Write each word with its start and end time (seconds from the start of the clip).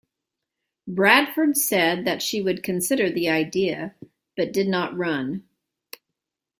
Bradford 0.87 1.55
said 1.57 2.05
that 2.05 2.23
she 2.23 2.41
would 2.41 2.63
consider 2.63 3.11
the 3.11 3.29
idea 3.29 3.93
but 4.35 4.51
did 4.51 4.67
not 4.67 4.97
run. 4.97 5.47